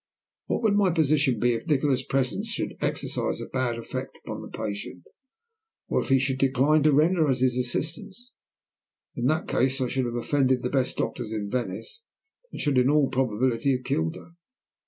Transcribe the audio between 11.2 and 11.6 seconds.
in